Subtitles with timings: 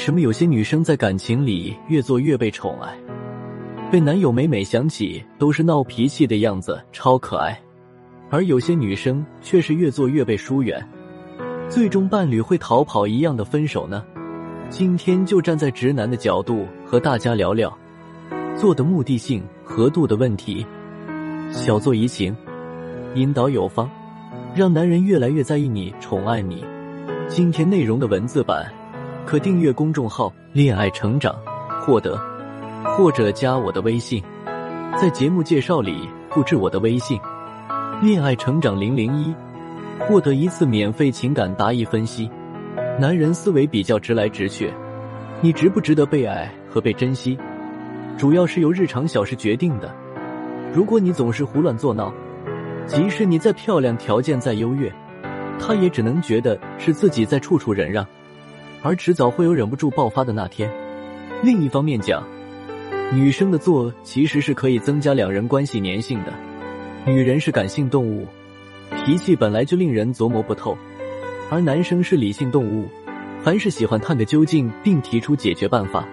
[0.00, 2.96] 什么有些女生在感情里越做越被宠爱，
[3.92, 7.52] 被男友每每想起都是闹脾气的样子，超可爱；
[8.30, 10.82] 而有些女生却是越做越被疏远，
[11.68, 14.02] 最终伴侣会逃跑一样的分手呢？
[14.70, 17.70] 今天就站在直男的角度和大家聊聊
[18.56, 20.64] 做的目的性和度的问题，
[21.50, 22.34] 小做怡情，
[23.16, 23.86] 引导有方，
[24.54, 26.64] 让男人越来越在意你，宠爱你。
[27.28, 28.66] 今天内容的文字版，
[29.26, 31.34] 可订阅公众号“恋爱成长”，
[31.80, 32.20] 获得，
[32.84, 34.22] 或者加我的微信，
[35.00, 37.20] 在节目介绍里复制我的微信
[38.02, 39.32] “恋爱成长零零一”，
[40.00, 42.28] 获得一次免费情感答疑分析。
[42.98, 44.72] 男人思维比较直来直去，
[45.40, 47.38] 你值不值得被爱和被珍惜，
[48.18, 49.94] 主要是由日常小事决定的。
[50.74, 52.12] 如果你总是胡乱作闹，
[52.86, 54.92] 即使你再漂亮，条件再优越。
[55.58, 58.04] 他也只能觉得是自己在处处忍让，
[58.82, 60.70] 而迟早会有忍不住爆发的那天。
[61.42, 62.26] 另一方面讲，
[63.12, 66.32] 女生的做其实是可以增加两人关系粘性的。
[67.06, 68.26] 女人是感性动物，
[69.04, 70.76] 脾气本来就令人琢磨不透，
[71.50, 72.88] 而男生是理性动物，
[73.42, 76.06] 凡是喜欢探个究竟并提出解决办法。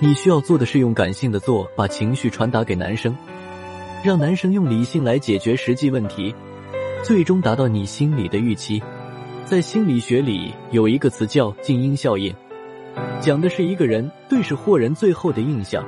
[0.00, 3.16] 你需要做的是用感性的做把情绪传达给男生，
[4.04, 6.34] 让男生用理性来解决实际问题。
[7.02, 8.82] 最终达到你心里的预期。
[9.48, 12.30] 在心理学里有一个词叫“静音效应”，
[13.18, 15.82] 讲的是一个人对事或人最后的印象，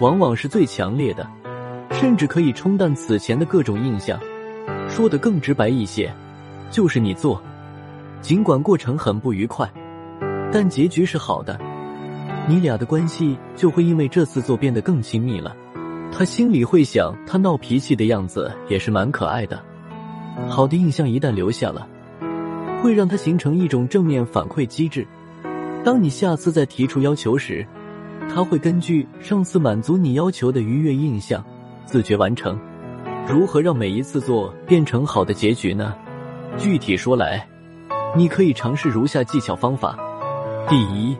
[0.00, 1.28] 往往是最强烈的，
[1.90, 4.18] 甚至可以冲淡此前的各种印象。
[4.88, 6.10] 说的更直白一些，
[6.70, 7.42] 就是你做，
[8.22, 9.70] 尽管过程很不愉快，
[10.50, 11.60] 但结局是好的，
[12.48, 15.54] 你俩的关系就会因为这次做变得更亲密了。
[16.10, 19.62] 他心里会想，他闹脾气的样子也是蛮可爱的。
[20.48, 21.86] 好的印象一旦留下了，
[22.82, 25.06] 会让他形成一种正面反馈机制。
[25.84, 27.66] 当你下次再提出要求时，
[28.28, 31.44] 他会根据上次满足你要求的愉悦印象，
[31.86, 32.58] 自觉完成。
[33.28, 35.94] 如何让每一次做变成好的结局呢？
[36.56, 37.46] 具体说来，
[38.16, 39.98] 你可以尝试如下技巧方法：
[40.68, 41.16] 第一，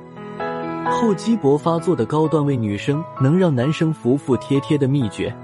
[0.90, 5.34] 厚积薄发做的高段位女生能让男生服服帖帖的秘诀，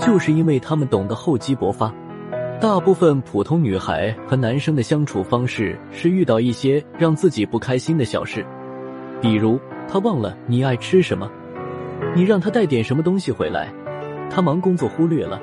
[0.00, 1.92] 就是因为他们懂得厚积薄发。
[2.60, 8.44] 大部分普通女孩和男生的相处方式是遇到一些让自己不开心的小事，
[9.18, 11.26] 比如他忘了你爱吃什么，
[12.14, 13.72] 你让他带点什么东西回来，
[14.28, 15.40] 他忙工作忽略了。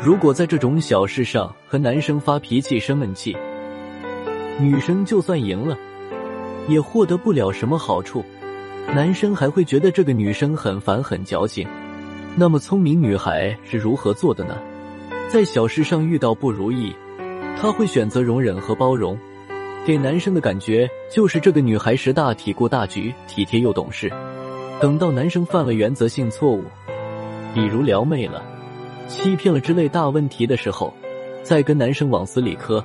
[0.00, 3.36] 如果在这种小事上和男生发脾气生闷气，
[4.60, 5.76] 女生就算赢了，
[6.68, 8.24] 也获得不了什么好处，
[8.94, 11.66] 男生还会觉得这个女生很烦很矫情。
[12.36, 14.56] 那么聪明女孩是如何做的呢？
[15.28, 16.94] 在小事上遇到不如意，
[17.60, 19.18] 他会选择容忍和包容，
[19.84, 24.12] 给男生的感觉就是这个女孩识大体、顾大局、体贴又懂事。
[24.80, 26.62] 等到男生犯了原则性错误，
[27.52, 28.44] 比如撩妹了、
[29.08, 30.94] 欺骗了之类大问题的时候，
[31.42, 32.84] 再跟男生往死里磕，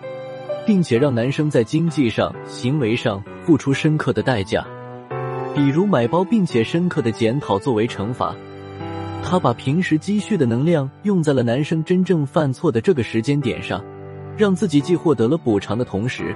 [0.66, 4.66] 并且让男生在经济上、行为上付出深刻的代价，
[5.54, 8.36] 比如买包，并且深刻的检讨作为惩罚。
[9.24, 13.84] 他把平时积蓄的能量用在了男生真正犯错的这个时间点上，
[14.36, 16.36] 让自己既获得了补偿的同时，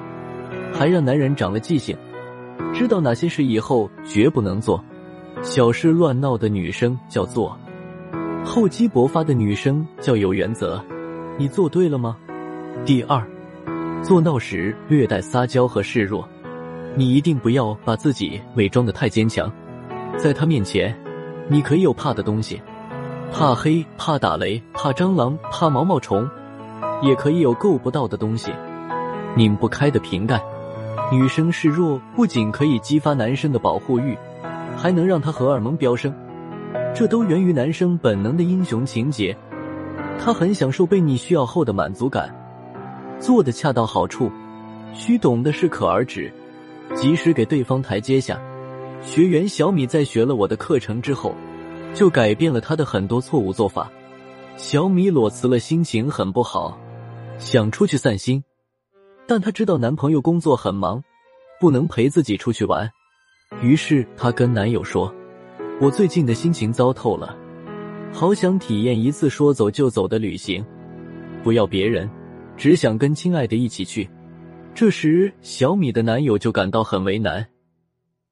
[0.71, 1.97] 还让男人长了记性，
[2.71, 4.83] 知道哪些事以后绝不能做。
[5.41, 7.57] 小事乱闹的女生叫做
[8.45, 10.79] 厚积薄发的女生叫有原则。
[11.39, 12.15] 你做对了吗？
[12.85, 13.27] 第二，
[14.03, 16.29] 做闹时略带撒娇和示弱，
[16.95, 19.51] 你一定不要把自己伪装的太坚强，
[20.15, 20.95] 在他面前，
[21.49, 22.61] 你可以有怕的东西。
[23.33, 26.29] 怕黑，怕打雷，怕蟑螂，怕毛毛虫，
[27.01, 28.53] 也可以有够不到的东西，
[29.35, 30.39] 拧不开的瓶盖。
[31.11, 34.15] 女生示弱不仅可以激发男生的保护欲，
[34.77, 36.13] 还能让他荷尔蒙飙升，
[36.93, 39.35] 这都源于男生本能的英雄情节。
[40.19, 42.29] 他很享受被你需要后的满足感，
[43.19, 44.31] 做的恰到好处，
[44.93, 46.31] 需懂得适可而止，
[46.93, 48.39] 及时给对方台阶下。
[49.01, 51.33] 学员小米在学了我的课程之后。
[51.93, 53.91] 就改变了他的很多错误做法。
[54.55, 56.79] 小米裸辞了，心情很不好，
[57.39, 58.43] 想出去散心，
[59.27, 61.03] 但她知道男朋友工作很忙，
[61.59, 62.89] 不能陪自己出去玩。
[63.61, 65.13] 于是她跟男友说
[65.81, 67.35] ：“我最近的心情糟透了，
[68.11, 70.63] 好想体验一次说走就走的旅行，
[71.43, 72.09] 不要别人，
[72.55, 74.09] 只想跟亲爱的一起去。”
[74.75, 77.47] 这时，小米的男友就感到很为难，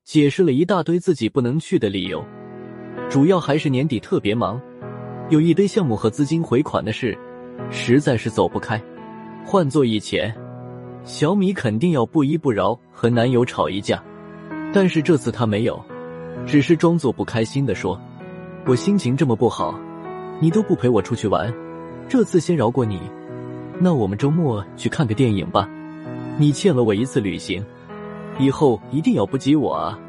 [0.04, 2.24] 解释了一大堆自己不能去的理由。
[3.12, 4.58] 主要还是年底特别忙，
[5.28, 7.18] 有一堆项目和资金回款的事，
[7.69, 8.81] 实在是走不开。
[9.44, 10.34] 换做以前，
[11.04, 14.02] 小米肯定要不依不饶和男友吵一架，
[14.72, 15.78] 但是这次他没有，
[16.46, 18.00] 只是装作不开心的说
[18.66, 19.78] ：“我心情这么不好，
[20.40, 21.54] 你都不陪我出去玩，
[22.08, 22.98] 这次先饶过你。
[23.78, 25.69] 那我们周末去看个电影吧，
[26.38, 27.62] 你欠了我一次旅行，
[28.40, 30.00] 以后一定要不及我啊！”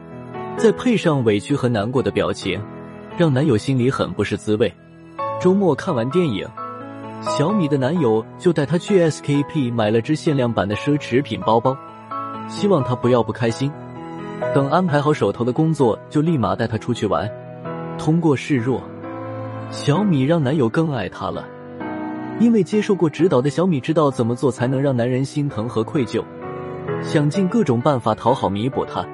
[0.57, 2.61] 再配上委屈和难过的表情，
[3.17, 4.73] 让男友心里很不是滋味。
[5.41, 6.47] 周末看完电影，
[7.21, 11.77] 小米的男友就带她去 SKP 买了只限量版的奢侈品包包，
[12.49, 13.71] 希望她不要不开心。
[14.55, 17.31] 等安排好手头的工作，就立马带她出去玩。
[17.99, 18.83] 通过示弱，
[19.71, 21.45] 小米让男友更爱她了。
[22.41, 26.25] 因为接受过指导的小米知道怎么做才能让男人心疼和愧疚，
[27.03, 29.05] 想尽各种办法讨好弥补他。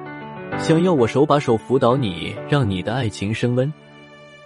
[0.57, 3.71] 想要我手把手辅导你，让你的爱情升温，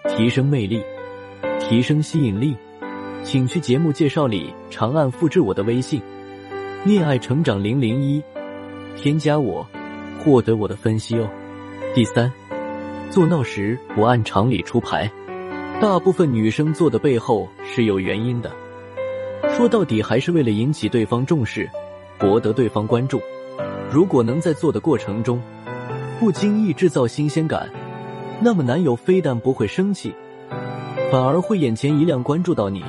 [0.09, 0.83] 提升魅力，
[1.59, 2.55] 提升吸引力，
[3.23, 6.01] 请去节目介绍里长按复制我的微信
[6.85, 8.21] “恋爱成长零零一”，
[8.97, 9.65] 添加我，
[10.19, 11.27] 获得我的分析哦。
[11.95, 12.31] 第三，
[13.09, 15.09] 做闹时不按常理出牌，
[15.81, 18.51] 大部分女生做的背后是有原因的，
[19.55, 21.69] 说到底还是为了引起对方重视，
[22.19, 23.21] 博得对方关注。
[23.89, 25.41] 如果能在做的过程中，
[26.19, 27.69] 不经意制造新鲜感，
[28.41, 30.13] 那么男友非但不会生气，
[31.11, 32.83] 反而会眼前一亮，关注到你，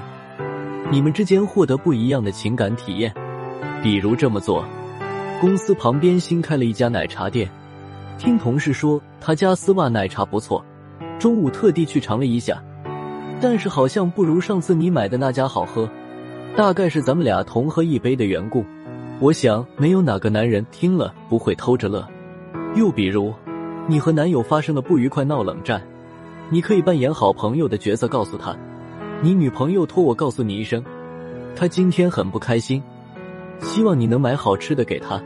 [0.90, 3.12] 你们之间获得不一样的情感体验。
[3.82, 4.64] 比如这么做，
[5.40, 7.48] 公司旁边新开了一家奶茶店，
[8.18, 10.64] 听同事说他家丝袜奶茶不错，
[11.18, 12.62] 中午特地去尝了一下，
[13.40, 15.88] 但是好像不如上次你买的那家好喝，
[16.56, 18.64] 大概是咱们俩同喝一杯的缘故。
[19.20, 22.04] 我想没有哪个男人听了不会偷着乐。
[22.74, 23.32] 又比如，
[23.86, 25.82] 你和男友发生了不愉快，闹冷战，
[26.48, 28.56] 你可以扮演好朋友的角色，告诉他，
[29.20, 30.82] 你女朋友托我告诉你一声，
[31.54, 32.82] 她今天很不开心，
[33.60, 35.22] 希望你能买好吃的给她，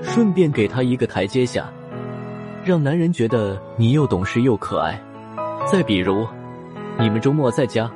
[0.00, 1.68] 顺便给她一个台阶下，
[2.64, 5.02] 让男人觉得你又懂事又可爱。
[5.66, 6.24] 再比如，
[7.00, 7.90] 你们周末在家，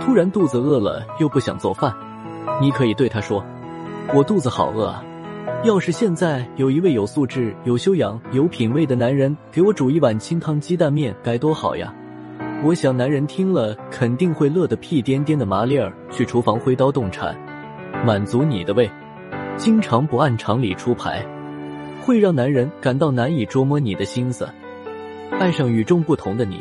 [0.00, 1.94] 突然肚子饿了又不想做饭，
[2.60, 3.44] 你可以对他说
[4.12, 5.04] ：“我肚子好饿啊。”
[5.64, 11.90] 要是现在有一位有素质、有修养、有品味的男人给我煮一碗清汤鸡蛋面，该多好呀！
[12.62, 15.46] 我想男人听了肯定会乐得屁颠颠的。
[15.46, 17.34] 麻利儿去厨房挥刀动铲，
[18.04, 18.90] 满足你的胃。
[19.56, 21.24] 经常不按常理出牌，
[22.02, 24.46] 会让男人感到难以捉摸你的心思，
[25.30, 26.60] 爱上与众不同的你。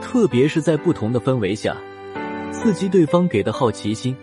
[0.00, 1.76] 特别是在不同的氛围下，
[2.50, 4.16] 刺激对方给的好奇心，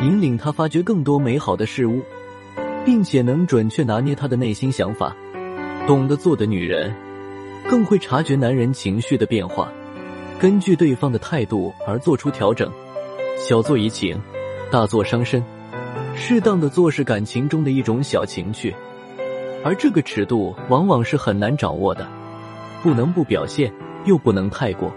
[0.00, 2.00] 引领他发掘更多美好的事物。
[2.84, 5.14] 并且能准确拿捏他的内心想法，
[5.86, 6.94] 懂得做的女人，
[7.68, 9.70] 更会察觉男人情绪的变化，
[10.38, 12.70] 根据对方的态度而做出调整。
[13.36, 14.20] 小做怡情，
[14.70, 15.42] 大做伤身，
[16.14, 18.74] 适当的做是感情中的一种小情趣，
[19.64, 22.06] 而这个尺度往往是很难掌握的，
[22.82, 23.72] 不能不表现，
[24.04, 24.92] 又不能太过。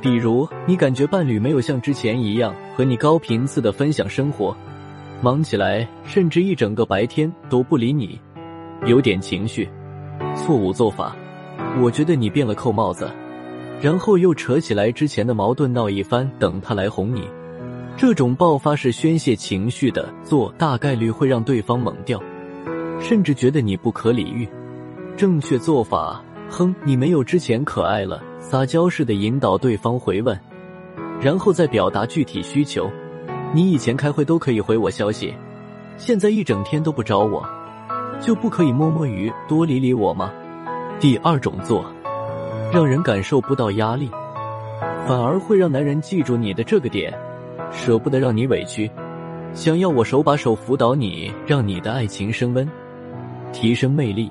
[0.00, 4.56] 比如，你感觉伴侣没有像之前一样和你高频次的分享生活。
[5.22, 8.18] 忙起来，甚至一整个白天都不理你，
[8.86, 9.68] 有点情绪，
[10.34, 11.14] 错误做法。
[11.82, 13.10] 我觉得你变了，扣帽子，
[13.82, 17.28] 然后又扯起来之前的矛盾闹一番，等他来哄你。
[17.98, 22.18] 这种爆发式宣泄情绪的做，大概率会让对方懵掉，
[22.98, 24.48] 甚至觉得你不可理喻。
[25.18, 30.40] 正确做法，哼，你没有之前可爱了，撒娇似的引导对方回问，
[31.20, 32.90] 然后再表达具体需求。
[33.52, 35.34] 你以前开会都可以回我消息，
[35.96, 37.44] 现在一整天都不找我，
[38.20, 40.30] 就不可以摸摸鱼多理理我吗？
[41.00, 41.84] 第二种做，
[42.72, 44.08] 让人感受不到压力，
[45.04, 47.12] 反而会让男人记住你的这个点，
[47.72, 48.88] 舍不得让你委屈，
[49.52, 52.68] 想要我手把手辅导你，让你的爱情升温，
[53.52, 54.30] 提升魅力，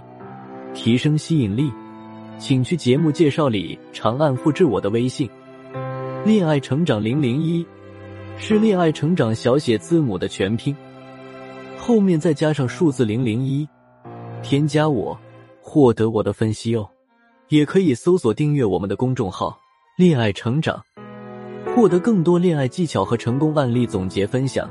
[0.73, 1.69] 提升吸引力，
[2.37, 5.29] 请去节目介绍里长按复制我的微信
[6.23, 7.65] “恋爱成长零零一”。
[8.41, 10.75] 是恋爱成长小写字母的全拼，
[11.77, 13.67] 后面再加上数字零零一，
[14.41, 15.15] 添加我，
[15.61, 16.89] 获得我的分析哦。
[17.49, 19.59] 也可以搜索订阅我们的公众号
[19.97, 20.81] “恋爱成长”，
[21.75, 24.69] 获得更多恋爱技巧和成功案例总结分享。